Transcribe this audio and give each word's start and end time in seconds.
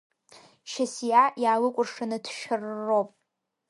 Шьасиа 0.71 1.23
иаалыкәыршаны 1.43 2.17
ҭшәарроуп. 2.23 3.09